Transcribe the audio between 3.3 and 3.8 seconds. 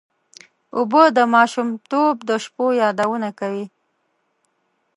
کوي.